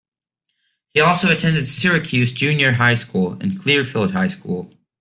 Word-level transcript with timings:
He 0.95 0.99
also 0.99 1.29
attended 1.29 1.67
Syracuse 1.67 2.33
Junior 2.33 2.71
High 2.71 2.95
School, 2.95 3.37
and 3.39 3.61
Clearfield 3.61 4.13
High 4.13 4.29
School. 4.29 4.73